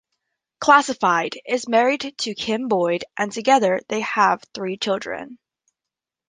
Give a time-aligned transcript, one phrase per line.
[0.59, 5.37] Classified is married to Kim Boyd and together, they have three children.